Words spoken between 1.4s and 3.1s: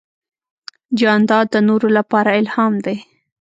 د نورو لپاره الهام دی.